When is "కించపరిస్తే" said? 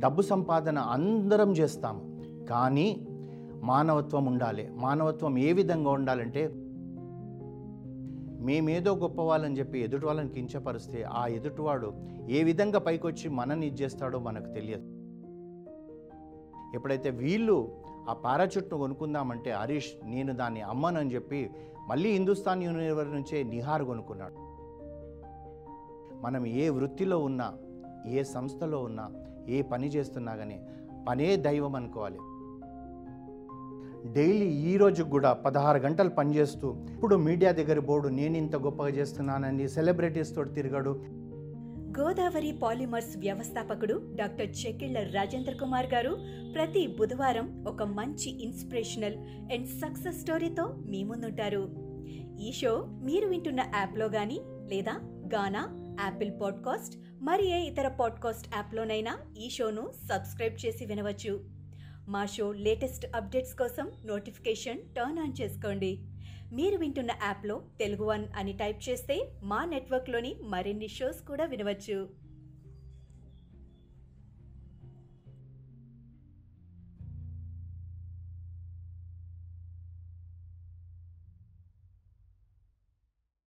10.28-11.02